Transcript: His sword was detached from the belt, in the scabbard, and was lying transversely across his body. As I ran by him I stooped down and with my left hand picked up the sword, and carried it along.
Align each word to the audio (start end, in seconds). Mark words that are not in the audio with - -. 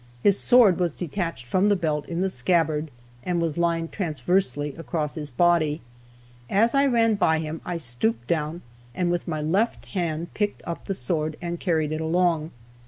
His 0.23 0.39
sword 0.39 0.79
was 0.79 0.95
detached 0.95 1.45
from 1.45 1.69
the 1.69 1.75
belt, 1.75 2.07
in 2.09 2.21
the 2.21 2.29
scabbard, 2.31 2.89
and 3.23 3.39
was 3.39 3.55
lying 3.55 3.87
transversely 3.87 4.73
across 4.75 5.13
his 5.13 5.29
body. 5.29 5.79
As 6.49 6.73
I 6.73 6.87
ran 6.87 7.13
by 7.13 7.37
him 7.37 7.61
I 7.65 7.77
stooped 7.77 8.25
down 8.25 8.63
and 8.95 9.11
with 9.11 9.27
my 9.27 9.41
left 9.43 9.85
hand 9.85 10.33
picked 10.33 10.63
up 10.65 10.85
the 10.85 10.95
sword, 10.95 11.37
and 11.39 11.59
carried 11.59 11.91
it 11.91 12.01
along. 12.01 12.49